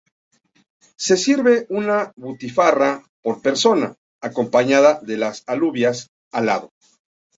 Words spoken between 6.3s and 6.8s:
al lado.